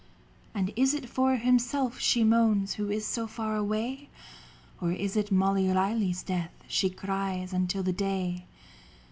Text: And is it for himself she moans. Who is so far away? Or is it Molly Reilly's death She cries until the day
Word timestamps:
And 0.55 0.73
is 0.75 0.95
it 0.95 1.07
for 1.07 1.35
himself 1.35 1.99
she 1.99 2.23
moans. 2.23 2.73
Who 2.73 2.89
is 2.89 3.05
so 3.05 3.27
far 3.27 3.55
away? 3.55 4.09
Or 4.81 4.91
is 4.91 5.15
it 5.15 5.31
Molly 5.31 5.67
Reilly's 5.67 6.23
death 6.23 6.53
She 6.67 6.89
cries 6.89 7.53
until 7.53 7.83
the 7.83 7.93
day 7.93 8.47